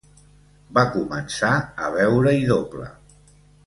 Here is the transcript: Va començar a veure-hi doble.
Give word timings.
Va 0.77 0.85
començar 0.95 1.51
a 1.59 1.93
veure-hi 2.01 2.43
doble. 2.57 2.91